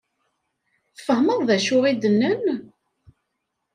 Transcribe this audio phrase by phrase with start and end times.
[0.97, 2.43] Tfehmeḍ d acu i d-nnan?